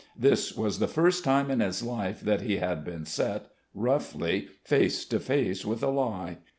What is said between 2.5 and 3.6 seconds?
had been set,